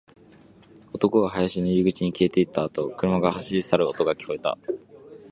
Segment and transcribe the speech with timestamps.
[0.93, 4.57] 男が林の入り口に消えていったあと、車が走り去る音が聞こえた